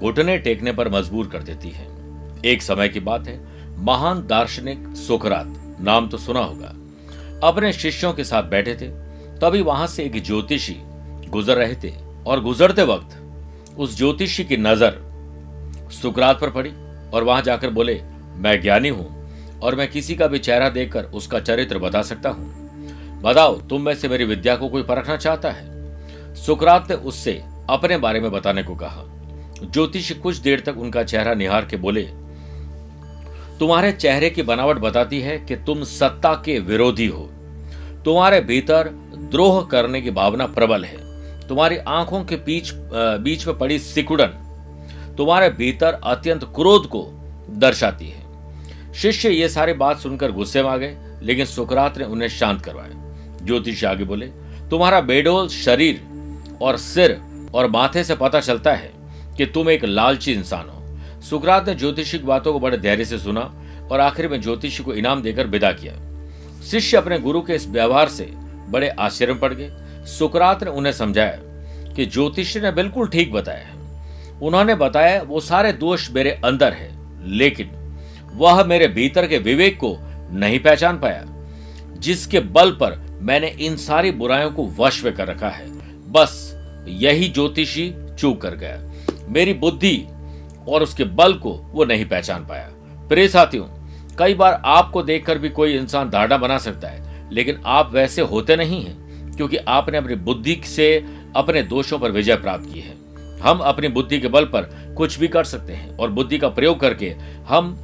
[0.00, 1.86] घुटने टेकने पर मजबूर कर देती है।
[2.44, 3.38] एक समय की बात है।
[3.84, 6.74] महान दार्शनिक सुकरात, नाम तो सुना होगा।
[7.48, 8.88] अपने शिष्यों के साथ बैठे थे।
[9.38, 10.76] तभी वहाँ से एक ज्योतिषी
[11.28, 11.92] गुजर रहे थे
[12.26, 15.00] और गुजरते वक्त उस ज्योतिषी की नज़र
[15.92, 16.70] सुकरात पर पड़ी
[17.10, 18.00] और वहाँ जाकर बोले,
[18.36, 23.20] मैं ज्ञानी हूँ और मैं किसी का भी चेहरा देखकर उसका चरित्र बता सकता हूँ।
[23.22, 26.34] बताओ, तुम में से मेरी विद्या को कोई परखना चाहता है?
[26.34, 27.32] सुकरात ने उससे
[27.70, 29.04] अपने बारे में बताने को कहा।
[29.62, 32.02] ज्योतिषी कुछ देर तक उनका चेहरा निहार के बोले,
[33.58, 37.28] तुम्हारे चेहरे की बनावट बताती है कि तुम सत्ता के विरोधी हो।
[38.04, 38.88] तुम्हारे भीतर
[39.30, 40.96] द्रोह करने की भावना प्रबल है।
[41.48, 44.40] तुम्हारी आँखों के बीच बीच में पड़ी सिकुड़न
[45.18, 47.06] तुम्हारे भीतर अत्यंत क्रोध को
[47.50, 52.28] दर्शाती है। शिष्य ये सारी बात सुनकर गुस्से में आ गए, लेकिन सुकरात ने उन्हें
[52.28, 54.26] शांत करवाया। ज्योतिष आगे बोले,
[54.70, 56.00] तुम्हारा बेडोल शरीर
[56.62, 57.20] और सिर
[57.54, 58.92] और माथे से पता चलता है
[59.36, 63.18] कि तुम एक लालची इंसान हो। सुकरात ने ज्योतिषी की बातों को बड़े धैर्य से
[63.18, 63.40] सुना
[63.90, 65.94] और आखिर में ज्योतिषी को इनाम देकर विदा किया।
[66.62, 68.24] शिष्य अपने गुरु के इस व्यवहार से
[68.68, 69.70] बड़े आश्चर्य में पड़ गए।
[70.06, 71.38] सुकरात ने उन्हें समझाया
[71.94, 73.72] कि ज्योतिषी ने बिल्कुल ठीक बताया है।
[74.42, 76.90] उन्होंने बताया, वो सारे दोष मेरे अंदर है,
[77.30, 77.70] लेकिन
[78.34, 79.96] वह मेरे भीतर के विवेक को
[80.32, 81.24] नहीं पहचान पाया,
[81.98, 85.66] जिसके बल पर मैंने इन सारी बुराइयों को वश में कर रखा है।
[86.12, 86.54] बस
[86.88, 88.93] यही ज्योतिषी चूक कर गया।
[89.28, 90.06] मेरी बुद्धि
[90.68, 92.70] और उसके बल को वो नहीं पहचान पाया।
[93.08, 93.64] प्रिय साथियों,
[94.18, 98.56] कई बार आपको देखकर भी कोई इंसान धारणा बना सकता है, लेकिन आप वैसे होते
[98.56, 101.04] नहीं हैं, क्योंकि आपने अपनी बुद्धि से
[101.36, 102.94] अपने दोषों पर विजय प्राप्त की है।
[103.40, 106.80] हम अपनी बुद्धि के बल पर कुछ भी कर सकते हैं और बुद्धि का प्रयोग
[106.80, 107.14] करके
[107.48, 107.78] हम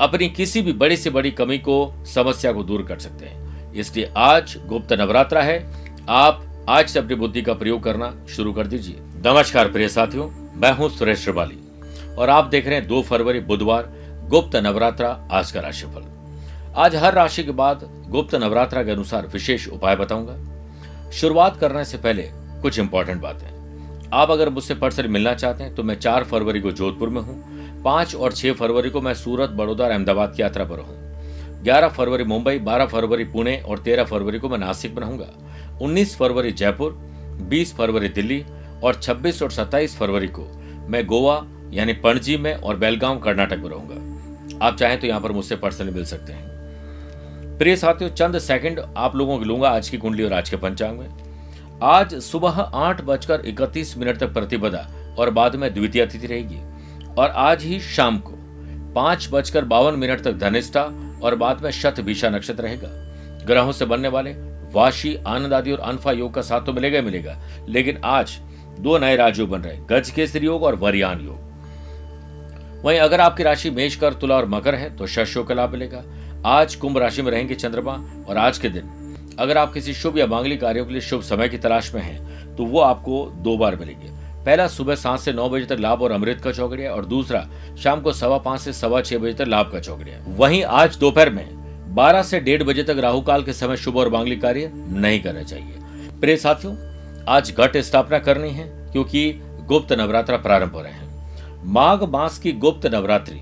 [0.00, 4.12] अपनी किसी भी बड़ी से बड़ी कमी को, समस्या को दूर कर सकते हैं। इसलिए
[4.16, 5.66] आज गुप्त नवरात्रा है।
[6.08, 10.70] आप आज से अपनी बुद्धि का प्रयोग करना शुरू कर दीजिए। नमस्कार प्रिय साथियों। मैं
[10.72, 11.56] हूँ सुरेश श्रिवाली,
[12.18, 13.88] और आप देख रहे हैं दो फरवरी बुधवार,
[14.28, 16.04] गुप्त नवरात्रा, आज का राशिफल।
[16.76, 21.98] आज हर राशि के बाद गुप्त नवरात्रा के अनुसार विशेष उपाय बताऊँगा। शुरुआत करने से
[21.98, 22.22] पहले
[22.62, 26.72] कुछ इंपॉर्टेंट बातें। आप अगर मुझसे पर्सनली मिलना चाहते हैं तो मैं चार फरवरी को
[26.72, 30.78] जोधपुर में हूँ, पाँच और छह फरवरी को मैं सूरत, बड़ौदा अहमदाबाद की यात्रा पर
[30.78, 35.32] हूँ। ग्यारह फरवरी मुंबई, बारह फरवरी पुणे और तेरह फरवरी को मैं नासिक में रहूँगा।
[35.82, 36.92] उन्नीस फरवरी जयपुर,
[37.40, 38.44] बीस फरवरी दिल्ली
[38.82, 40.42] और 26 और 27 फरवरी को
[40.88, 45.32] मैं गोवा, यानी पणजी में और बेलगांव, कर्नाटक में रहूँगा। आप चाहें तो यहाँ पर
[45.32, 46.56] मुझसे पर्सनली मिल सकते हैं।
[47.58, 50.98] प्रिय साथियों, चंद सेकंड आप लोगों को लूँगा आज की कुंडली और आज के पंचांग
[50.98, 51.08] में।
[51.82, 54.86] आज सुबह आठ बजकर इकतीस मिनट तक प्रतिपदा
[55.18, 56.58] और बाद में द्वितीय तिथि रहेगी।
[57.18, 58.32] और आज ही शाम को
[58.92, 60.82] पाँच बजकर बावन मिनट तक धनिष्ठा
[61.22, 62.88] और बाद में शत भीषा नक्षत्र रहेगा।
[63.46, 64.30] ग्रहों से बनने वाले
[64.72, 67.38] वाशी, आनंद आदि और अनफा योग का साथ तो मिलेगा मिलेगा।
[67.68, 68.38] लेकिन आज
[68.78, 73.70] दो नए राजयोग बन रहे गज केसरी योग और वरियान योग। वहीं अगर आपकी राशि
[73.70, 76.02] मेष, कर, तुला और मकर है तो शश योग का लाभ मिलेगा।
[76.46, 77.92] आज कुंभ राशि में रहेंगे चंद्रमा
[78.28, 81.48] और आज के दिन। अगर आप किसी शुभ या मांगलिक कार्यों के लिए शुभ समय
[81.48, 84.14] की तलाश में हैं तो वो आपको दो बार मिलेंगे।
[84.44, 87.46] पहला, सुबह सात से नौ बजे तक लाभ और अमृत का चौकड़िया और दूसरा,
[87.78, 91.30] शाम को सवा पाँच से सवा छह बजे तक लाभ का चौकड़िया वहीं आज दोपहर
[91.30, 95.20] में बारह से डेढ़ बजे तक राहु काल के समय शुभ और मांगलिक कार्य नहीं
[95.20, 96.74] करना चाहिए। प्रिय साथियों
[97.28, 99.30] आज घट स्थापना करनी है, क्योंकि
[99.66, 103.40] गुप्त नवरात्रा प्रारंभ हो रहे हैं। माघ मास की गुप्त नवरात्रि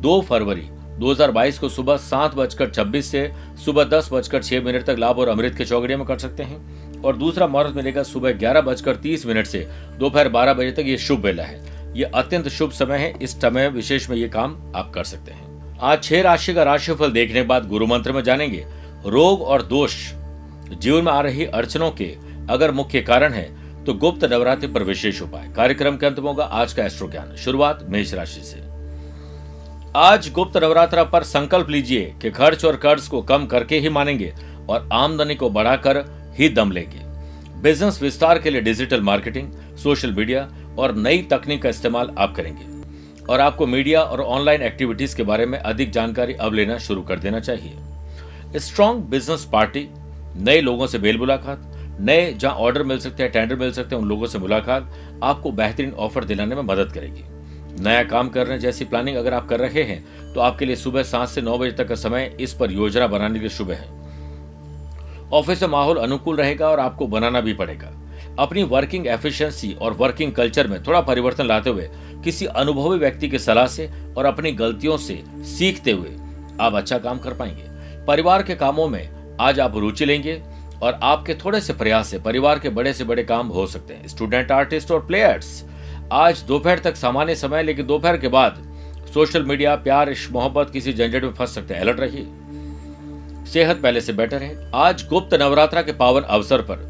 [0.00, 0.68] 2 फरवरी
[0.98, 3.30] 2022 को सुबह सात बजकर छब्बीस से
[3.64, 7.02] सुबह दस बजकर छह मिनट तक लाभ और अमृत के चौगड़िया में कर सकते हैं,
[7.02, 9.66] और दूसरा मुहूर्त मिलेगा सुबह ग्यारह बजकर तीस मिनट से
[9.98, 11.60] दोपहर बारह बजे तक ये शुभ वेला है।
[11.96, 15.76] ये अत्यंत शुभ समय है, इस समय विशेष में ये काम आप कर सकते हैं।
[15.80, 18.64] आज छह राशि का राशिफल देखने के बाद गुरु मंत्र में जानेंगे।
[19.06, 19.94] रोग और दोष,
[20.72, 22.14] जीवन में आ रही अड़चनों के
[22.48, 23.46] अगर मुख्य कारण है
[23.84, 27.34] तो गुप्त नवरात्रि पर विशेष उपाय। कार्यक्रम के अंत में होगा आज का एस्ट्रो ज्ञान
[27.36, 28.60] शुरुआत मेष राशि से।
[29.96, 34.32] आज गुप्त नवरात्रा पर संकल्प लीजिए कि खर्च और कर्ज को कम करके ही मानेंगे
[34.68, 36.04] और आमदनी को बढ़ाकर
[36.38, 37.06] ही दम लेंगे।
[37.62, 40.48] बिज़नेस विस्तार के लिए डिजिटल मार्केटिंग, सोशल मीडिया
[40.78, 42.76] और नई तकनीक का इस्तेमाल आप करेंगे।
[43.24, 47.18] और आपको मीडिया और ऑनलाइन एक्टिविटीज़ के बारे में अधिक जानकारी अब लेना शुरू कर
[47.18, 49.88] देना चाहिए। स्ट्रॉन्ग बिज़नेस पार्टी,
[50.36, 54.02] नए लोगों से बेल मुलाकात नए जहाँ ऑर्डर मिल सकते हैं टेंडर मिल सकते हैं,
[54.02, 54.92] उन लोगों से मुलाकात
[55.22, 57.24] आपको बेहतरीन ऑफ़र दिलाने में मदद करेगी।
[57.80, 61.28] नया काम करने जैसी प्लानिंग अगर आप कर रहे हैं तो आपके लिए सुबह सात
[61.28, 63.86] से नौ बजे तक का समय इस पर योजना बनाने के शुभ है।
[65.32, 67.92] ऑफ़िस में माहौल अनुकूल रहेगा और आपको बनाना भी पड़ेगा।
[68.38, 71.88] अपनी वर्किंग एफिशिएंसी और वर्किंग कल्चर में थोड़ा परिवर्तन लाते हुए,
[72.24, 76.16] किसी अनुभवी व्यक्ति की सलाह से और अपनी गलतियों से सीखते हुए
[76.60, 80.40] आप अच्छा काम कर पाएँगे। परिवार के कामों में आज आप रुचि लेंगे
[80.82, 84.08] और आपके थोड़े से प्रयास से परिवार के बड़े से बड़े काम हो सकते हैं।
[84.08, 85.64] स्टूडेंट आर्टिस्ट और प्लेयर्स
[86.12, 88.64] आज दोपहर तक सामान्य समय, लेकिन दोपहर के बाद
[89.14, 92.26] सोशल मीडिया प्यार मोहब्बत किसी झंझट में फंस सकते हैं। अलर्ट रहिए।
[93.46, 96.86] सेहत पहले से बेटर है। आज गुप्त नवरात्रा के पावन अवसर पर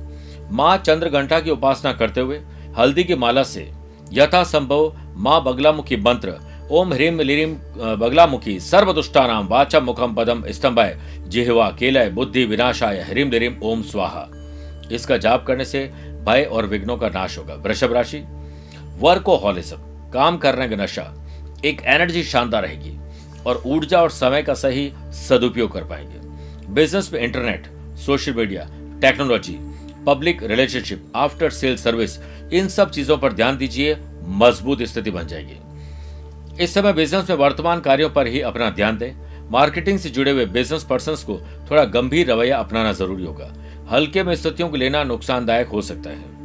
[0.52, 2.40] माँ चंद्र घंटा की उपासना करते हुए
[2.78, 3.70] हल्दी की माला से
[4.12, 6.34] यथासंभव माँ बगलामुखी मंत्र
[6.70, 7.52] ओम ह्रीम लिरीम
[7.96, 14.26] बगलामुखी सर्वदुष्टानाम वाचा मुखम पदम स्तंभाय जिहवा केलय बुद्धि विनाशाय ह्रीम लिरीम ओम स्वाहा।
[14.92, 15.84] इसका जाप करने से
[16.26, 18.18] भय और विघ्नों का नाश होगा। वृषभ राशि
[19.00, 19.76] वर्कोहॉलिज्म
[20.12, 21.04] काम करने का नशा,
[21.64, 22.96] एक एनर्जी शानदार रहेगी
[23.46, 24.90] और ऊर्जा और समय का सही
[25.28, 27.66] सदुपयोग कर पाएँगे। बिज़नेस में internet,
[27.98, 28.68] social media,
[29.00, 29.56] technology,
[30.06, 32.18] public relationship, after sale service,
[32.52, 33.96] इन सब चीज़ों पर ध्यान दीजिए,
[34.42, 35.58] मज़बूत स्थिति बन जाएगी।
[36.60, 39.12] इस समय बिज़नेस में वर्तमान कार्यों पर ही अपना ध्यान दें।
[39.50, 41.38] मार्केटिंग से जुड़े हुए बिज़नेस पर्सन को
[41.70, 43.52] थोड़ा गंभीर रवैया अपनाना ज़रूरी होगा।
[43.90, 46.36] हल्के में स्थितियों को लेना नुकसानदायक हो सकता है।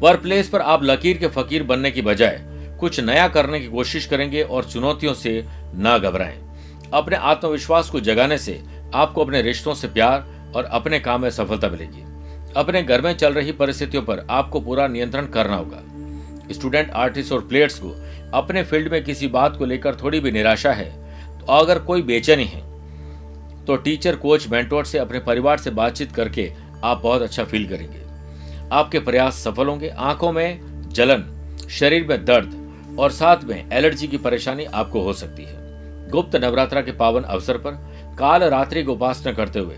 [0.00, 2.40] वर्क प्लेस पर आप लकीर के फकीर बनने की बजाय
[2.80, 5.44] कुछ नया करने की कोशिश करेंगे और चुनौतियों से
[5.74, 6.38] ना घबराएँ।
[6.94, 8.60] अपने आत्मविश्वास को जगाने से
[8.94, 12.04] आपको अपने रिश्तों से प्यार और अपने काम में सफलता मिलेगी।
[12.56, 15.82] अपने घर में चल रही परिस्थितियों पर आपको पूरा नियंत्रण करना होगा।
[16.52, 17.94] स्टूडेंट, आर्टिस्ट और प्लेयर्स को
[18.34, 20.90] अपने फ़ील्ड में किसी बात को लेकर थोड़ी भी निराशा है
[21.38, 22.66] तो अगर कोई बेचैनी है
[23.64, 26.52] तो टीचर, कोच, मेंटोर से अपने परिवार से बातचीत करके
[26.84, 28.06] आप बहुत अच्छा फील करेंगे।
[28.72, 31.24] आपके प्रयास सफल होंगे। आँखों में जलन,
[31.70, 36.80] शरीर में दर्द और साथ में एलर्जी की परेशानी आपको हो सकती है। गुप्त नवरात्रा
[36.80, 37.70] के पावन अवसर पर
[38.18, 39.76] काल रात्रि की उपासना करते हुए,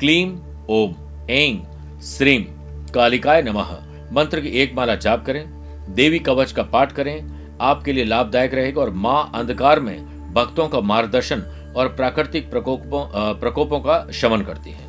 [0.00, 0.30] क्लीम,
[0.70, 0.94] ओम
[1.30, 2.44] एंग श्रीम
[2.90, 3.76] कालिकाय नमः
[4.12, 5.44] मंत्र की एक माला जाप करें।
[5.90, 10.80] देवी कवच का पाठ करें, आपके लिए लाभदायक रहेगा और माँ अंधकार में भक्तों का
[10.80, 11.42] मार्गदर्शन
[11.76, 14.88] और प्राकृतिक प्रकोपों प्रकोपों का शमन करती है।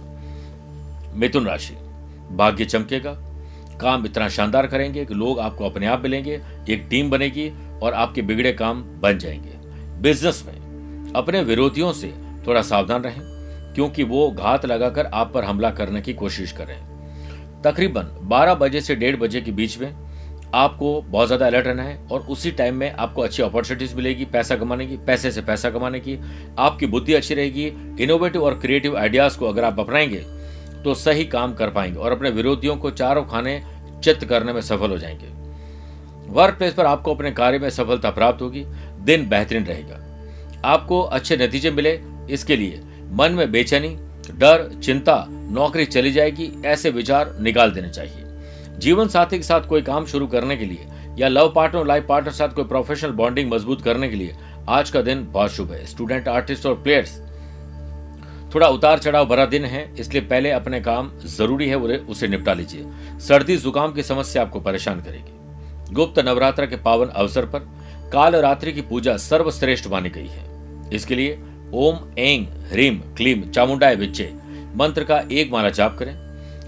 [1.16, 1.74] मिथुन राशि,
[2.32, 3.14] भाग्य चमकेगा,
[3.82, 7.52] काम इतना शानदार करेंगे कि लोग आपको अपने आप मिलेंगे, एक टीम बनेगी
[7.84, 9.58] और आपके बिगड़े काम बन जाएँगे।
[10.02, 12.14] बिज़नेस में अपने विरोधियों से
[12.48, 13.22] थोड़ा सावधान रहें,
[13.76, 18.56] क्योंकि वो घात लगाकर आप पर हमला करने की कोशिश कर। रहे हैं तकरीबन 12
[18.56, 19.94] बजे से डेढ़ बजे के बीच में
[20.56, 24.56] आपको बहुत ज़्यादा अलर्ट रहना है और उसी टाइम में आपको अच्छी अपॉर्चुनिटीज़ मिलेगी पैसा
[24.56, 26.18] कमाने की, पैसे से पैसा कमाने की,
[26.60, 27.66] आपकी बुद्धि अच्छी रहेगी
[28.00, 30.24] इनोवेटिव और क्रिएटिव आइडियाज़ को अगर आप अपनाएँगे
[30.84, 33.62] तो सही काम कर पाएँगे और अपने विरोधियों को चारों खाने
[34.04, 35.28] चित्त करने में सफल हो जाएँगे।
[36.30, 38.64] वर्क प्लेस पर आपको अपने कार्य में सफलता प्राप्त होगी,
[39.02, 40.00] दिन बेहतरीन रहेगा।
[40.66, 42.82] आपको अच्छे नतीजे मिले, इसके लिए
[43.12, 43.90] मन में बेचैनी,
[44.32, 48.26] डर, चिंता, नौकरी चली जाएगी, ऐसे विचार निकाल देने चाहिए।
[48.78, 50.88] जीवन साथी के साथ कोई काम शुरू करने के लिए
[51.18, 54.36] या लव पार्टनर लाइफ पार्टनर साथ कोई प्रोफेशनल बॉन्डिंग मज़बूत करने के लिए
[54.70, 57.20] आज का दिन बहुत शुभ है। स्टूडेंट आर्टिस्ट और प्लेयर्स
[58.56, 62.86] थोड़ा उतार चढ़ाव भरा दिन है, इसलिए पहले अपने काम ज़रूरी है उसे निपटा लीजिए।
[63.20, 67.60] सर्दी, जुकाम की समस्या आपको परेशान करेगी। गुप्त नवरात्र के पावन अवसर पर
[68.14, 71.40] काल रात्रि की पूजा सर्वश्रेष्ठ मानी गई है। इसके लिए
[71.74, 74.32] ओम एंग ह्रीम क्लीम चामुंडाय विच्चे
[74.76, 76.14] मंत्र का एक माला जाप करें।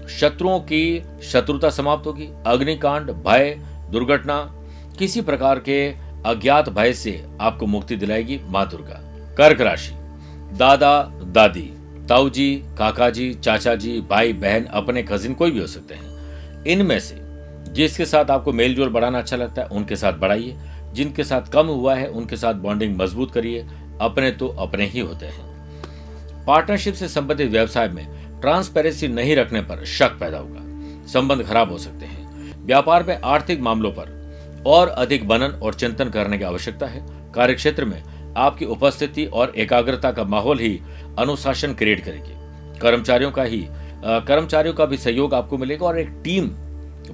[0.08, 3.58] शत्रुओं की शत्रुता समाप्त होगी, अग्निकांड, भय,
[3.90, 4.54] दुर्घटना,
[4.98, 5.94] किसी प्रकार के
[6.26, 9.00] अज्ञात भय से आपको मुक्ति दिलाएगी माँ दुर्गा।
[9.34, 9.92] कर्क राशि,
[10.56, 11.70] दादा, दादी
[12.08, 16.14] ताऊ जी काका जी चाचा जी भाई, बहन, अपने कजिन कोई भी हो सकते हैं।
[16.64, 17.16] इनमें से
[17.72, 20.56] जिसके साथ आपको मेल जोल बढ़ाना अच्छा लगता है, उनके साथ बढ़ाइए।
[20.92, 23.66] जिनके साथ कम हुआ है, उनके साथ बॉन्डिंग मज़बूत करिए।
[24.00, 25.54] अपने तो अपने ही होते हैं।
[26.44, 30.60] पार्टनरशिप से संबंधित व्यवसाय में ट्रांसपेरेंसी नहीं रखने पर शक पैदा होगा।
[31.06, 36.08] संबंध खराब हो सकते हैं। व्यापार में आर्थिक मामलों पर और अधिक बनन और चिंतन
[36.08, 37.00] करने की आवश्यकता है।
[37.34, 38.02] कार्यक्षेत्र में
[38.36, 40.78] आपकी उपस्थिति और एकाग्रता का माहौल ही
[41.18, 43.64] अनुशासन क्रिएट करेगी। कर्मचारियों का ही
[44.04, 46.48] कर्मचारियों का भी सहयोग आपको मिलेगा और एक टीम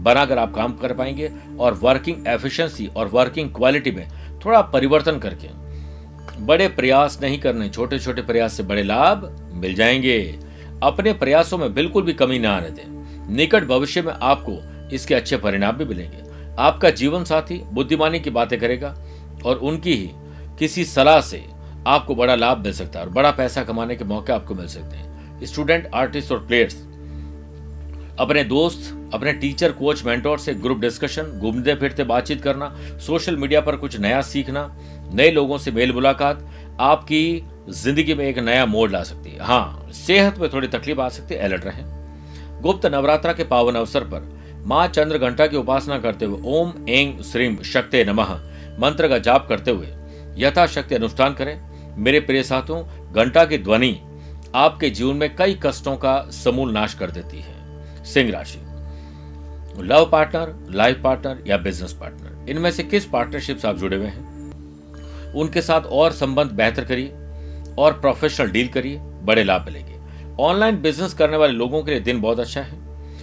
[0.00, 4.06] बनाकर आप काम कर पाएँगे और वर्किंग एफिशिएंसी और वर्किंग क्वालिटी में
[4.44, 5.48] थोड़ा परिवर्तन करके
[6.44, 10.49] बड़े प्रयास नहीं करने छोटे छोटे प्रयास से बड़े लाभ मिल जाएँगे।
[10.82, 14.58] अपने प्रयासों में बिल्कुल भी कमी ना आने दें। निकट भविष्य में आपको
[14.94, 18.94] इसके अच्छे परिणाम भी मिलेंगे। आपका जीवन साथी बुद्धिमानी की बातें करेगा
[19.44, 20.10] और उनकी ही
[20.58, 21.44] किसी सलाह से
[21.86, 24.96] आपको बड़ा लाभ मिल सकता है और बड़ा पैसा कमाने के मौके आपको मिल सकते
[24.96, 26.74] हैं। स्टूडेंट, आर्टिस्ट और प्लेयर्स,
[28.18, 33.60] अपने दोस्त, अपने टीचर, कोच, मेंटोर से ग्रुप डिस्कशन घूमते फिरते बातचीत करना, सोशल मीडिया
[33.60, 34.76] पर कुछ नया सीखना,
[35.14, 36.46] नए लोगों से मेल मुलाकात
[36.80, 41.08] आपकी ज़िंदगी में एक नया मोड़ ला सकती है। हाँ सेहत में थोड़ी तकलीफ़ आ
[41.08, 41.84] सकती है, अलर्ट रहें।
[42.62, 47.20] गुप्त नवरात्रा के पावन अवसर पर माँ चंद्र घंटा की उपासना करते हुए ओम एंग
[47.22, 48.34] श्रीम शक्ति नमः
[48.78, 49.88] मंत्र का जाप करते हुए
[50.38, 51.58] यथाशक्ति अनुष्ठान करें।
[51.96, 52.82] मेरे प्रिय साथियों,
[53.12, 53.98] घंटा की ध्वनि
[54.54, 58.58] आपके जीवन में कई कष्टों का समूल नाश कर देती है। सिंह राशि।
[59.82, 64.06] लव पार्टनर, लाइफ पार्टनर या बिज़नेस पार्टनर, इनमें से किस पार्टनरशिप से आप जुड़े हुए
[64.06, 64.29] हैं?
[65.34, 67.08] उनके साथ और संबंध बेहतर करिए
[67.78, 69.98] और प्रोफेशनल डील करिए, बड़े लाभ मिलेंगे।
[70.40, 72.78] ऑनलाइन बिज़नेस करने वाले लोगों के लिए दिन बहुत अच्छा है।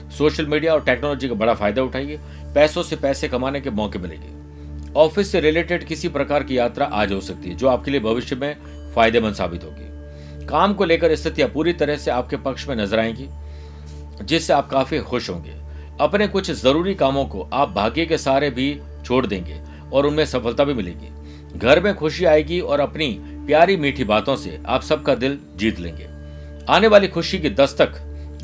[0.10, 2.20] सोशल मीडिया और टेक्नोलॉजी का बड़ा फ़ायदा उठाइए।
[2.56, 7.12] पैसों से पैसे कमाने के मौके मिलेंगे। ऑफ़िस से रिलेटेड किसी प्रकार की यात्रा आज
[7.12, 8.56] हो सकती है, जो आपके लिए भविष्य में
[8.96, 13.28] फ़ायदेमंद साबित होगी। काम को लेकर स्थितियाँ पूरी तरह से आपके पक्ष में नज़र आएँगी,
[14.24, 15.56] जिससे आप काफ़ी खुश होंगे।
[16.02, 19.62] अपने कुछ ज़रूरी कामों को आप भाग्य के सहारे भी छोड़ देंगे
[19.94, 21.10] और उनमें सफलता भी मिलेगी।
[21.58, 23.08] घर में खुशी आएगी और अपनी
[23.48, 26.08] प्यारी मीठी बातों से आप सबका दिल जीत लेंगे।
[26.70, 27.94] आने वाली खुशी की दस्तक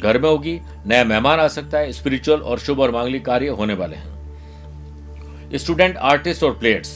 [0.03, 3.73] घर में होगी, नया मेहमान आ सकता है स्पिरिचुअल और शुभ और मांगलिक कार्य होने
[3.73, 6.87] वाले हैं। स्टूडेंट आर्टिस्ट और प्लेयर्स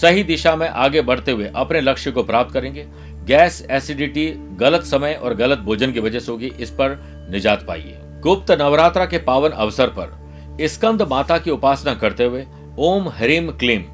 [0.00, 2.86] सही दिशा में आगे बढ़ते हुए अपने लक्ष्य को प्राप्त करेंगे।
[3.26, 6.98] गैस एसिडिटी गलत समय और गलत भोजन की वजह से होगी, इस पर
[7.30, 12.44] निजात पाइए। गुप्त नवरात्रा के पावन अवसर पर स्कंद माता की उपासना करते हुए
[12.78, 13.84] ओम ह्रीम क्लीम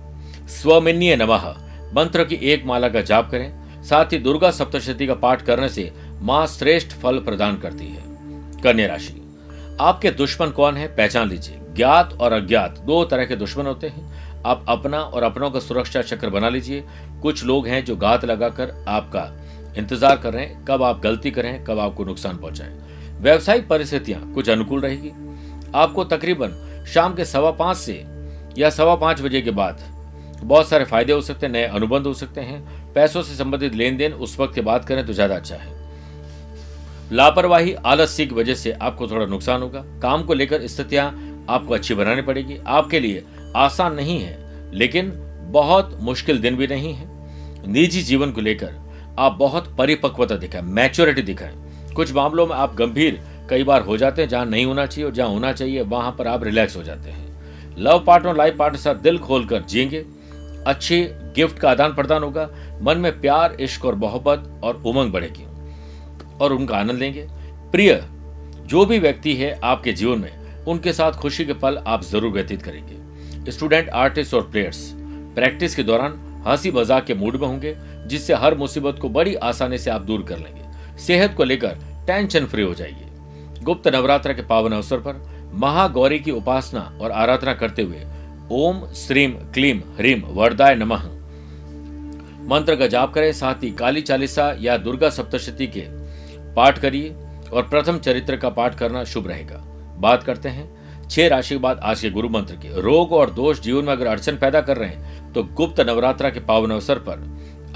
[0.51, 1.47] स्वमिन्य नमः।
[1.95, 5.91] मंत्र की एक माला का जाप करें। साथ ही दुर्गा सप्तशती का पाठ करने से
[6.23, 8.03] माँ श्रेष्ठ फल प्रदान करती है।
[8.63, 9.17] कन्या राशि।
[9.81, 10.87] आपके दुश्मन कौन है?
[10.89, 15.51] पहचान लीजिए। ज्ञात और अज्ञात दो तरह के दुश्मन होते हैं। आप अपना और अपनों
[15.51, 16.85] का सुरक्षा चक्र बना लीजिए।
[17.23, 19.25] कुछ लोग हैं जो गात लगाकर आपका
[19.79, 24.49] इंतज़ार कर रहे हैं। कब आप गलती करें, कब आपको नुकसान पहुंचाएँ। व्यवसायिक परिस्थितियाँ कुछ
[24.51, 25.13] अनुकूल रहेगी।
[25.75, 28.05] आपको तकरीबन शाम के सवा पाँच से
[28.59, 29.83] या सवा पाँच बजे के बाद
[30.43, 33.97] बहुत सारे फ़ायदे हो सकते हैं, नए अनुबंध हो सकते हैं। पैसों से संबंधित लेन
[33.97, 35.79] देन उस वक्त की बात करें तो ज़्यादा अच्छा है।
[37.13, 41.07] लापरवाही, आलस्य की वजह से आपको थोड़ा नुकसान होगा। काम को लेकर स्थितियाँ
[41.49, 43.25] आपको अच्छी बनानी पड़ेगी। आपके लिए
[43.57, 44.37] आसान नहीं है,
[44.75, 45.13] लेकिन
[45.53, 47.09] बहुत मुश्किल दिन भी नहीं है।
[47.67, 48.75] निजी जीवन को लेकर
[49.19, 53.21] आप बहुत परिपक्वता दिखाएँ मैच्योरिटी दिखाएँ। कुछ मामलों में आप गंभीर
[53.51, 56.27] कई बार हो जाते हैं, जहाँ नहीं होना चाहिए और जहाँ होना चाहिए, वहाँ पर
[56.27, 60.05] आप रिलैक्स हो जाते हैं। लव पार्टनर लाइफ पार्टनर साथ दिल खोलकर जिएँगे।
[60.67, 61.03] अच्छे
[61.37, 62.49] गिफ्ट का आदान प्रदान होगा।
[62.83, 65.45] मन में प्यार, इश्क और मोहब्बत और उमंग बढ़ेगी
[66.41, 67.27] और उनका आनंद लेंगे।
[67.73, 68.03] प्रिय,
[68.67, 72.63] जो भी व्यक्ति है आपके जीवन में, उनके साथ खुशी के पल आप ज़रूर व्यतीत
[72.63, 74.91] करेंगे। स्टूडेंट, आर्टिस्ट और प्लेयर्स,
[75.35, 77.75] प्रैक्टिस के दौरान हँसी मज़ाक के मूड में होंगे,
[78.07, 81.77] जिससे हर मुसीबत को बड़ी आसानी से आप दूर कर लेंगे। सेहत को लेकर
[82.07, 83.07] टेंशन फ्री हो जाइए।
[83.63, 88.05] गुप्त नवरात्र के पावन अवसर पर महागौरी की उपासना और आराधना करते हुए
[88.53, 91.03] ओम श्रीम क्लीम ह्रीम वरदाय नमः।
[92.49, 95.85] मंत्र का जाप करें, साथ ही काली चालीसा या दुर्गा सप्तशती के
[96.55, 97.15] पाठ करिए
[97.53, 99.59] और प्रथम चरित्र का पाठ करना शुभ रहेगा।
[99.99, 100.69] बात करते हैं,
[101.09, 104.07] छह राशि के बाद आज के गुरु मंत्र की। रोग और दोष जीवन में अगर
[104.07, 107.23] अड़चन पैदा कर रहे हैं तो गुप्त नवरात्रा के पावन अवसर पर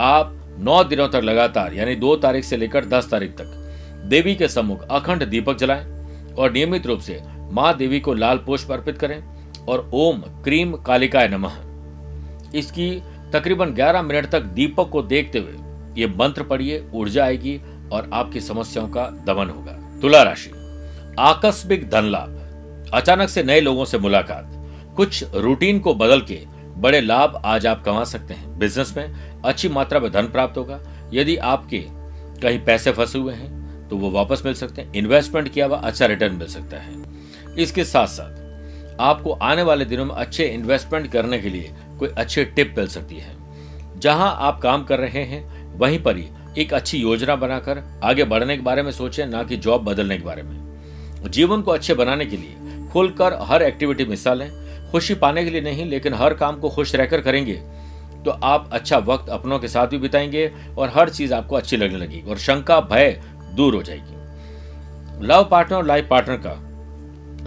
[0.01, 4.49] आप नौ दिनों तक लगातार, यानी दो तारीख से लेकर दस तारीख तक, देवी के
[4.49, 7.21] सम्मुख अखंड दीपक जलाएँ और नियमित रूप से
[7.53, 9.23] माँ देवी को लाल पुष्प अर्पित करें।
[9.69, 11.53] और ओम क्रीम कालिकाय नमः।
[12.55, 12.91] इसकी
[13.33, 15.53] तकरीबन 11 मिनट तक दीपक को देखते हुए
[15.99, 17.61] ये मंत्र पढ़िए, ऊर्जा आएगी
[17.93, 20.51] और आपकी समस्याओं का दमन होगा। तुला राशि,
[21.19, 24.51] आकस्मिक धन लाभ। अचानक से नए लोगों से मुलाकात।
[24.97, 26.41] कुछ रूटीन को बदल के
[26.77, 30.81] बड़े लाभ आज आप कमा सकते हैं। बिज़नेस में अच्छी मात्रा में धन प्राप्त होगा।
[31.13, 31.85] यदि आपके
[32.43, 36.07] कहीं पैसे फंसे हुए हैं तो वो वापस मिल सकते हैं। इन्वेस्टमेंट किया हुआ अच्छा
[36.07, 37.03] रिटर्न मिल सकता है।
[37.59, 38.44] इसके साथ साथ
[39.01, 43.15] आपको आने वाले दिनों में अच्छे इन्वेस्टमेंट करने के लिए कोई अच्छी टिप मिल सकती
[43.15, 43.37] है।
[43.99, 48.57] जहाँ आप काम कर रहे हैं, वहीं पर ही एक अच्छी योजना बनाकर आगे बढ़ने
[48.57, 50.65] के बारे में सोचें, ना कि जॉब बदलने के बारे में।
[51.31, 52.57] जीवन को अच्छे बनाने के लिए
[52.93, 56.69] खुलकर हर एक्टिविटी में हिस्सा लें। खुशी पाने के लिए नहीं, लेकिन हर काम को
[56.69, 57.63] खुश रहकर करेंगे।
[58.25, 61.99] तो आप अच्छा वक्त अपनों के साथ भी बिताएँगे और हर चीज़ आपको अच्छी लगने
[61.99, 63.23] लगेगी और शंका, भय
[63.55, 64.15] दूर हो जाएगी।
[65.27, 66.64] लव पार्टनर और लाइफ पार्टनर का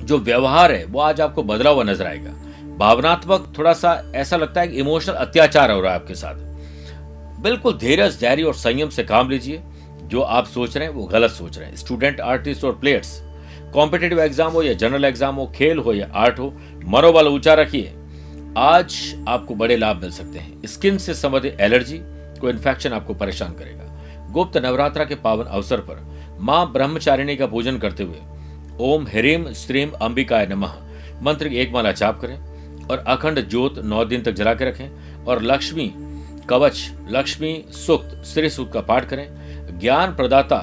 [0.07, 2.31] जो व्यवहार है, वो आज आपको बदला हुआ नज़र आएगा।
[2.77, 7.77] भावनात्मक थोड़ा सा ऐसा लगता है कि इमोशनल अत्याचार हो रहा है आपके साथ। बिल्कुल
[7.77, 9.61] धीरज, धैर्य और संयम से काम लीजिए।
[10.03, 13.21] जो आप सोच रहे हैं, वो गलत सोच रहे हैं। स्टूडेंट, आर्टिस्ट और प्लेयर्स,
[13.73, 16.53] कॉम्पिटेटिव एग्ज़ाम हो या जनरल एग्ज़ाम हो, खेल हो या आर्ट हो,
[16.85, 17.93] मनोबल ऊँचा रखिए।
[18.57, 18.95] आज
[19.27, 21.99] आपको बड़े लाभ मिल सकते हैं। स्किन से संबंधित एलर्जी
[22.41, 26.05] को इन्फेक्शन आपको परेशान करेगा। गुप्त नवरात्रा के पावन अवसर पर
[26.39, 28.17] माँ ब्रह्मचारिणी का पूजन करते हुए
[28.81, 30.73] ओम ह्रीम श्रीम अंबिकाय नमः।
[31.21, 35.23] मंत्र की एक माला जाप करें और अखंड ज्योत नौ दिन तक जला के रखें
[35.25, 35.91] और लक्ष्मी
[36.49, 40.59] कवच, लक्ष्मी सुक्त, श्री सूक्त का पाठ करें। ज्ञान प्रदाता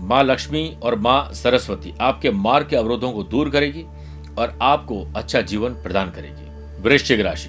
[0.00, 3.84] माँ लक्ष्मी और माँ सरस्वती आपके मार्ग के अवरोधों को दूर करेगी
[4.38, 7.48] और आपको अच्छा जीवन प्रदान करेगी। वृश्चिक राशि,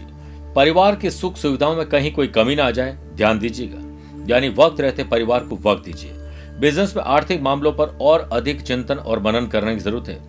[0.55, 4.81] परिवार की सुख सुविधाओं में कहीं कोई कमी ना आ जाए, ध्यान दीजिएगा। यानी वक्त
[4.81, 6.11] रहते परिवार को वक्त दीजिए।
[6.61, 10.19] बिज़नेस में आर्थिक मामलों पर और अधिक चिंतन और मनन करने की ज़रूरत है।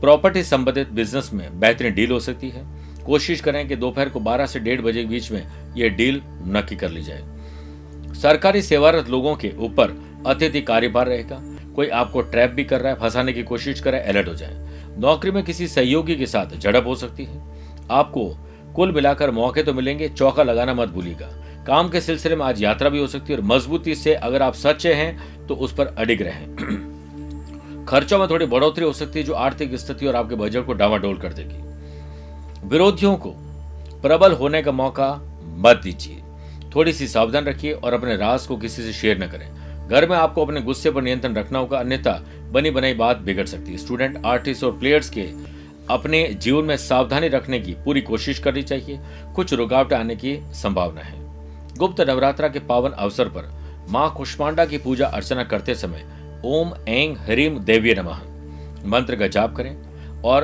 [0.00, 2.64] प्रॉपर्टी संबंधित बिज़नेस में बेहतरीन डील हो सकती है।
[3.06, 6.76] कोशिश करें कि दोपहर को 12 से डेढ़ बजे के बीच में यह डील नक्की
[6.76, 7.22] कर ली जाए।
[8.14, 11.40] सरकारी सेवारत लोगों के ऊपर अत्यधिक कार्यभार रहेगा।
[11.74, 14.34] कोई आपको ट्रैप भी कर रहा है, फंसाने की कोशिश कर रहा है अलर्ट हो
[14.34, 17.42] जाए। नौकरी में किसी सहयोगी के साथ झड़प हो सकती है।
[17.90, 18.36] आपको
[18.76, 22.88] कुल मिलाकर मौके तो मिलेंगे, चौका लगाना मत भूलिएगा। काम के सिलसिले में आज यात्रा
[22.88, 26.22] भी हो सकती है और मजबूती से अगर आप सच्चे हैं तो उस पर अडिग
[26.22, 26.56] रहें।
[27.88, 31.18] खर्चों में थोड़ी बढ़ोतरी हो सकती है, जो आर्थिक स्थिति और आपके बजट को डावाडोल
[31.18, 31.64] कर देगी।
[32.68, 33.30] विरोधियों को
[34.02, 36.22] प्रबल होने का मौका मत दीजिए।
[36.74, 40.16] थोड़ी सी सावधान रखिए और अपने राज को किसी से शेयर न करें। घर में
[40.16, 44.26] आपको अपने गुस्से पर नियंत्रण रखना होगा, अन्यथा बनी बनाई बात बिगड़ सकती है। स्टूडेंट,
[44.26, 45.28] आर्टिस्ट और प्लेयर्स के
[45.90, 49.00] अपने जीवन में सावधानी रखने की पूरी कोशिश करनी चाहिए।
[49.34, 51.23] कुछ रुकावट आने की संभावना है।
[51.78, 53.50] गुप्त नवरात्रा के पावन अवसर पर
[53.90, 56.04] माँ कुष्मांडा की पूजा अर्चना करते समय
[56.44, 58.20] ओम एंग हरीम देवी नमः।
[58.86, 59.76] मंत्र का जाप करें
[60.22, 60.42] और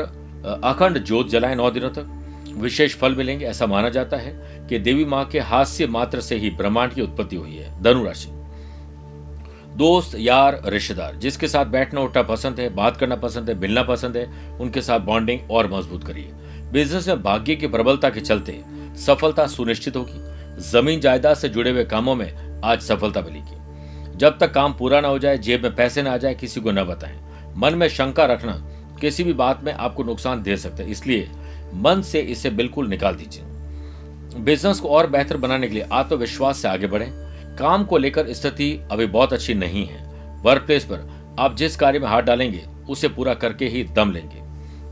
[0.65, 2.17] अखंड ज्योत जलाएँ नौ दिनों तक।
[2.57, 4.33] विशेष फल मिलेंगे ऐसा माना जाता है
[4.69, 8.29] कि देवी माँ के हास्य मात्र से ही ब्रह्मांड की उत्पत्ति हुई है, धनुराशि।
[9.77, 14.17] दोस्त, यार, रिश्तेदार, जिसके साथ बैठना, उठना पसंद है, बात करना पसंद है, मिलना पसंद
[14.17, 14.27] है,
[14.61, 16.33] उनके साथ बॉन्डिंग और मज़बूत करिए।
[16.73, 18.61] बिज़नेस में भाग्य की प्रबलता के चलते
[18.97, 20.30] सफलता सुनिश्चित होगी।
[20.61, 23.61] ज़मीन जायदाद से जुड़े हुए कामों में आज सफलता मिलेगी
[24.17, 26.73] जब तक काम पूरा ना हो जाए, जेब में पैसे ना आ जाए, किसी को
[26.73, 27.19] न बताएँ।
[27.57, 28.53] मन में शंका रखना,
[29.01, 31.31] किसी भी बात में आपको नुकसान दे सकता है। इसलिए
[31.75, 33.43] मन से इसे बिल्कुल निकाल दीजिए।
[34.41, 37.07] बिज़नेस को और बेहतर बनाने के लिए आत्मविश्वास से आगे बढ़े।
[37.59, 40.05] काम को लेकर स्थिति अभी बहुत अच्छी नहीं है।
[40.43, 44.40] वर्क प्लेस पर आप जिस कार्य में हाथ डालेंगे, उसे पूरा करके ही दम लेंगे।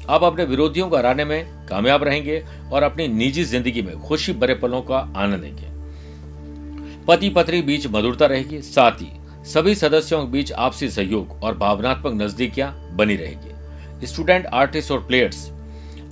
[0.09, 2.43] आप अपने विरोधियों को हराने में कामयाब रहेंगे
[2.73, 5.67] और अपनी निजी ज़िंदगी में खुशी भरे पलों का आनंद लेंगे।
[7.07, 9.11] पति पत्नी बीच मधुरता रहेगी, साथ ही
[9.47, 15.51] सभी सदस्यों के बीच आपसी सहयोग और भावनात्मक नजदीकियाँ बनी रहेगी। स्टूडेंट, आर्टिस्ट और प्लेयर्स,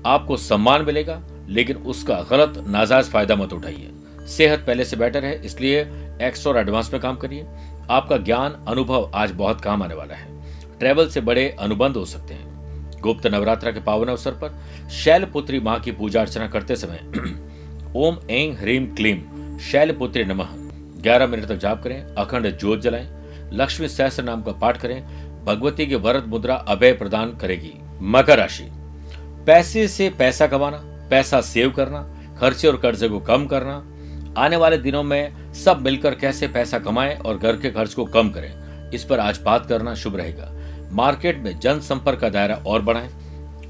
[0.07, 3.91] आपको सम्मान मिलेगा, लेकिन उसका गलत, नाजायज फ़ायदा मत उठाइए।
[4.29, 5.81] सेहत पहले से बेटर है, इसलिए
[6.23, 7.47] एक्स्ट्रा और एडवांस में काम करिए।
[7.91, 12.35] आपका ज्ञान, अनुभव आज बहुत काम आने वाला है। ट्रेवल से बड़े अनुबंध हो सकते
[12.35, 12.56] हैं।
[13.01, 14.59] गुप्त नवरात्रा के पावन अवसर पर
[14.91, 17.01] शैलपुत्री माँ की पूजा अर्चना करते समय
[17.97, 20.49] ओम एंग ह्रीम क्लीम शैलपुत्री नमः।
[21.03, 23.09] ग्यारह मिनट तक जाप करें, अखंड ज्योत जलाएँ,
[23.53, 25.03] लक्ष्मी सहस्त्र नाम का पाठ करें,
[25.45, 28.69] भगवती की वरद मुद्रा अभय प्रदान करेगी। मकर राशि।
[29.47, 30.81] पैसे से पैसा कमाना,
[31.11, 32.03] पैसा सेव करना,
[32.41, 33.85] खर्चे और कर्जे को कम करना,
[34.39, 38.31] आने वाले दिनों में सब मिलकर कैसे पैसा कमाएँ और घर के खर्च को कम
[38.31, 38.53] करें,
[38.91, 40.53] इस पर आज बात करना शुभ रहेगा।
[40.97, 43.09] मार्केट में जनसंपर्क का दायरा और बढ़ाएँ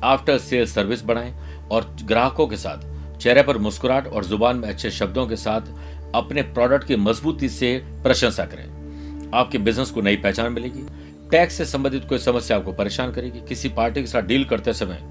[0.05, 1.33] आफ्टर सेल सर्विस बढ़ाएँ
[1.71, 5.73] और ग्राहकों के साथ चेहरे पर मुस्कुराहट और ज़ुबान में अच्छे शब्दों के साथ
[6.15, 10.83] अपने प्रोडक्ट की मजबूती से प्रशंसा करें। आपके बिज़नेस को नई पहचान मिलेगी।
[11.31, 15.03] टैक्स से संबंधित कोई समस्या आपको परेशान करेगी। किसी पार्टी के साथ डील करते समय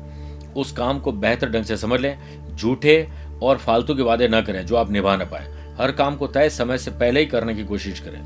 [0.58, 2.18] उस काम को बेहतर ढंग से समझ लें।
[2.56, 3.08] झूठे
[3.44, 6.50] और फालतू के वादे न करें जो आप निभा ना पाए। हर काम को तय
[6.50, 8.22] समय से पहले ही करने की कोशिश करें।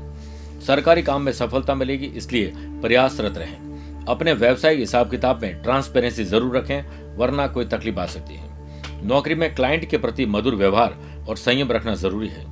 [0.60, 3.69] सरकारी काम में सफलता मिलेगी, इसलिए प्रयासरत रहें।
[4.08, 9.34] अपने व्यवसायिक हिसाब किताब में ट्रांसपेरेंसी ज़रूर रखें, वरना कोई तकलीफ़ आ सकती है। नौकरी
[9.34, 10.96] में क्लाइंट के प्रति मधुर व्यवहार
[11.28, 12.44] और संयम रखना ज़रूरी है।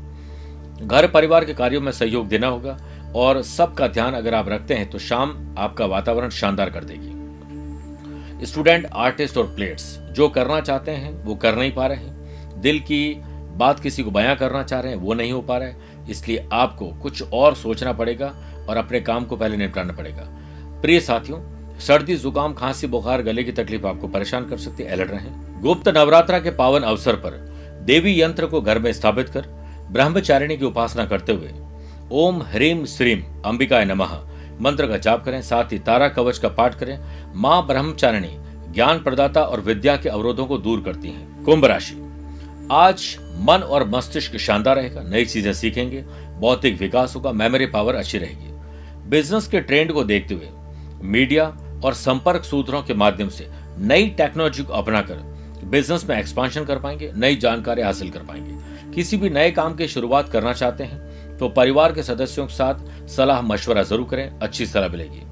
[0.78, 2.78] घर परिवार के कार्यों में सहयोग देना होगा
[3.16, 8.86] और सबका ध्यान अगर आप रखते हैं तो शाम आपका वातावरण शानदार कर देगी। स्टूडेंट
[8.86, 13.14] आर्टिस्ट और प्लेयर्स जो करना चाहते हैं, वो कर नहीं पा रहे हैं। दिल की
[13.56, 16.86] बात किसी को बयां करना चाह रहे हैं, वो नहीं हो पा रहा इसलिए आपको
[17.02, 18.34] कुछ और सोचना पड़ेगा
[18.68, 20.28] और अपने काम को पहले निपटाना पड़ेगा।
[20.82, 21.38] प्रिय साथियों,
[21.80, 25.88] सर्दी, जुकाम, खांसी, बुखार, गले की तकलीफ़ आपको परेशान कर सकती है अलर्ट रहें। गुप्त
[25.88, 27.30] नवरात्रा के पावन अवसर पर
[27.84, 29.46] देवी यंत्र को घर में स्थापित कर
[29.90, 31.52] ब्रह्मचारिणी की उपासना करते हुए
[32.16, 34.14] ओम ह्रीम श्रीम अंबिका नमः
[34.60, 36.98] मंत्र का जाप करें, साथ ही तारा कवच का पाठ करें।
[37.34, 38.36] माँ ब्रह्मचारिणी
[38.74, 41.94] ज्ञान प्रदाता और विद्या के अवरोधों को दूर करती हैं। कुंभ राशि।
[42.72, 46.04] आज मन और मस्तिष्क शानदार रहेगा, नई चीज़ें सीखेंगे,
[46.40, 50.48] भौतिक विकास होगा मेमोरी पावर अच्छी रहेगी। बिज़नेस के ट्रेंड को देखते हुए
[51.02, 51.44] मीडिया
[51.84, 55.26] और संपर्क सूत्रों के माध्यम से नई टेक्नोलॉजी को अपनाकर
[55.64, 59.88] बिज़नेस में एक्सपांशन कर पाएँगे, नई जानकारी हासिल कर पाएँगे। किसी भी नए काम की
[59.88, 64.66] शुरुआत करना चाहते हैं तो परिवार के सदस्यों के साथ सलाह मशवरा ज़रूर करें, अच्छी
[64.66, 65.22] सलाह मिलेगी।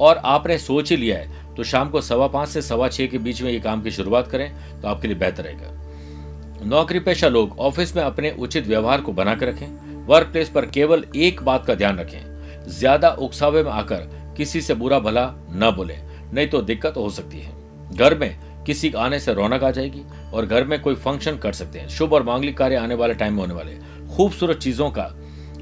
[0.00, 3.18] और आपने सोच ही लिया है तो शाम को सवा पाँच से सवा छह के
[3.18, 7.58] बीच में ये काम की शुरुआत करें तो आपके लिए बेहतर रहेगा। नौकरी पेशा लोग
[7.60, 11.74] ऑफ़िस में अपने उचित व्यवहार को बनाकर रखें वर्क प्लेस पर केवल एक बात का
[11.74, 12.20] ध्यान रखें,
[12.68, 15.96] ज़्यादा उकसावे में आकर किसी से बुरा भला न बोले
[16.32, 17.52] नहीं तो दिक्कत हो सकती है।
[17.90, 21.52] घर में किसी के आने से रौनक आ जाएगी और घर में कोई फ़ंक्शन कर
[21.52, 23.74] सकते हैं। शुभ और मांगलिक कार्य आने वाले टाइम में होने वाले
[24.16, 25.02] खूबसूरत चीज़ों का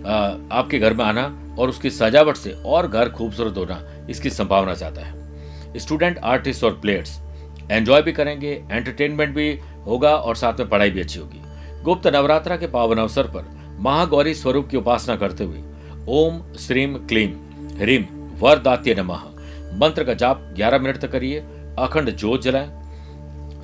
[0.03, 0.15] आ,
[0.53, 1.25] आपके घर में आना
[1.59, 3.81] और उसकी सजावट से और घर खूबसूरत होना
[4.11, 7.21] इसकी संभावना ज़्यादा है। स्टूडेंट आर्टिस्ट और प्लेयर्स
[7.71, 9.53] एंजॉय भी करेंगे एंटरटेनमेंट भी
[9.87, 11.41] होगा और साथ में पढ़ाई भी अच्छी होगी।
[11.83, 13.45] गुप्त नवरात्रा के पावन अवसर पर
[13.81, 15.63] महागौरी स्वरूप की उपासना करते हुए
[16.11, 17.31] ओम श्रीम क्लीम
[17.79, 18.05] ह्रीम
[18.43, 19.21] वरदात्य नमः।
[19.79, 21.41] मंत्र का जाप 11 मिनट तक करिए।
[21.79, 22.71] अखंड जोत जलाएँ।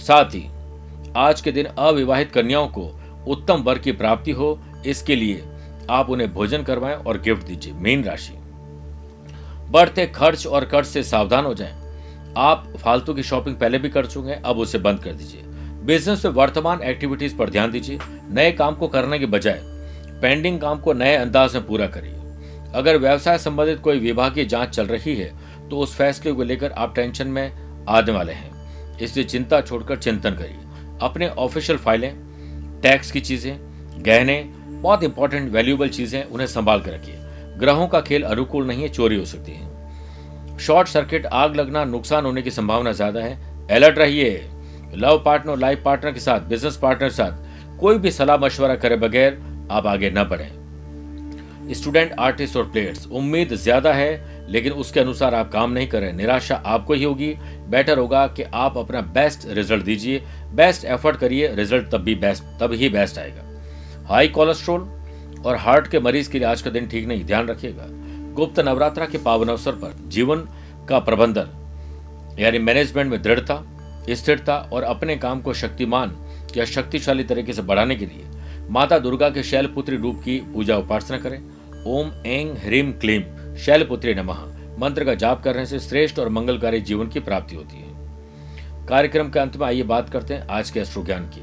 [0.00, 0.48] साथ ही,
[1.16, 5.44] आज के दिन अविवाहित कन्याओं को उत्तम वर की प्राप्ति हो, इसके लिए
[5.90, 8.32] आप उन्हें भोजन करवाएँ और गिफ्ट दीजिए। मेन राशि।
[9.70, 11.74] बढ़ते खर्च और कर्ज से सावधान हो जाएँ।
[12.36, 15.42] आप फालतू की शॉपिंग पहले भी कर चुके हैं, अब उसे बंद कर दीजिए।
[15.84, 17.98] बिज़नेस में वर्तमान एक्टिविटीज़ पर ध्यान दीजिए।
[18.30, 19.60] नए काम को करने के बजाय,
[20.22, 22.17] पेंडिंग काम को नए अंदाज में पूरा करिए।
[22.74, 25.33] अगर व्यवसाय संबंधित कोई विभागीय जाँच चल रही है
[25.68, 27.50] तो उस फैसले को लेकर आप टेंशन में
[27.88, 30.57] आने वाले हैं। इसलिए चिंता छोड़कर चिंतन करिए।
[31.02, 32.12] अपने ऑफिशियल फाइलें,
[32.83, 33.57] टैक्स की चीज़ें,
[33.98, 37.14] गहने, बहुत इंपॉर्टेंट वैल्यूएबल चीज़ें उन्हें संभाल कर रखिए।
[37.59, 42.24] ग्रहों का खेल अनुकूल नहीं है, चोरी हो सकती है। शॉर्ट सर्किट, आग लगना, नुकसान
[42.24, 44.48] होने की संभावना ज़्यादा है। अलर्ट रहिए।
[44.94, 48.96] लव पार्टनर लाइफ पार्टनर के साथ बिज़नेस पार्टनर के साथ, कोई भी सलाह मशवरा करे
[48.96, 49.38] बगैर
[49.70, 50.58] आप आगे न बढ़ें।
[51.70, 56.54] स्टूडेंट, आर्टिस्ट और प्लेयर्स, उम्मीद ज़्यादा है, लेकिन उसके अनुसार आप काम नहीं करें निराशा
[56.66, 57.35] आपको ही होगी।
[57.68, 60.22] बेटर होगा कि आप अपना बेस्ट रिज़ल्ट दीजिए।
[60.54, 63.42] बेस्ट एफर्ट करिए। रिज़ल्ट तब भी बेस्ट तब ही बेस्ट आएगा।
[64.09, 64.88] हाई कोलेस्ट्रोल
[65.38, 67.87] और हार्ट के मरीज़ के लिए आज का दिन ठीक नहीं। ध्यान रखिएगा।
[68.35, 70.48] गुप्त नवरात्रा के पावन अवसर पर जीवन
[70.88, 71.48] का प्रबंधन,
[72.38, 73.62] यानी मैनेजमेंट में दृढ़ता,
[74.11, 76.16] स्थिरता और अपने काम को शक्तिमान
[76.57, 78.24] या शक्तिशाली तरीके से बढ़ाने के लिए
[78.70, 81.38] माता दुर्गा के शैलपुत्री रूप की पूजा उपासना करें।
[81.86, 84.38] ओम एंग ह्रीम क्लीम शैलपुत्री नमः।
[84.78, 87.86] मंत्र का जाप करने से श्रेष्ठ और मंगलकारी जीवन की प्राप्ति होती है।
[88.86, 91.40] कार्यक्रम के अंत में आइए बात करते हैं आज के अश्रु ज्ञान की।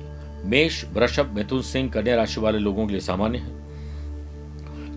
[0.49, 3.65] मेष, वृषभ, मिथुन, सिंह, कन्या राशि वाले लोगों के लिए सामान्य है।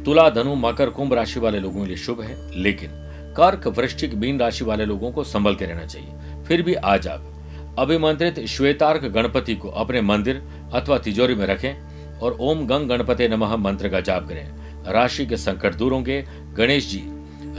[0.04, 2.90] तुला, धनु, मकर, कुंभ राशि वाले लोगों के लिए शुभ है। लेकिन
[3.36, 7.34] कर्क, वृश्चिक, मीन राशि वाले लोगों को संभल के रहना चाहिए। फिर भी आज आप
[7.78, 10.42] अभिमंत्रित श्वेतार्क गणपति को अपने मंदिर
[10.74, 11.74] अथवा तिजोरी में रखें
[12.18, 14.57] और ओम गंग गणपति नमः मंत्र का जाप करें।
[14.88, 16.24] राशि के संकट दूर होंगे,
[16.54, 17.02] गणेश जी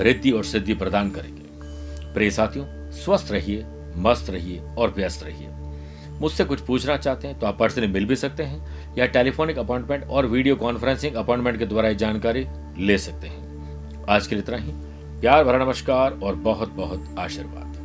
[0.04, 3.66] रिद्धि और सिद्धि प्रदान करेंगे। प्रिय साथियों, स्वस्थ रहिए,
[3.98, 5.48] मस्त रहिए और व्यस्त रहिए।
[6.20, 10.04] मुझसे कुछ पूछना चाहते हैं तो आप पर्सनली मिल भी सकते हैं या टेलीफोनिक अपॉइंटमेंट
[10.04, 12.46] और वीडियो कॉन्फ्रेंसिंग अपॉइंटमेंट के द्वारा जानकारी
[12.78, 14.72] ले सकते हैं। आज के लिए इतना ही।
[15.22, 17.79] प्यार भरा नमस्कार और बहुत बहुत आशीर्वाद।